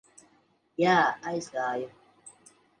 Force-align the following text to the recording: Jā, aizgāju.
Jā, 0.85 0.95
aizgāju. 1.33 1.93